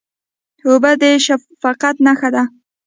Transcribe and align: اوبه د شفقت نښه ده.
اوبه 0.67 0.91
د 1.01 1.03
شفقت 1.25 1.95
نښه 2.05 2.29
ده. 2.35 2.43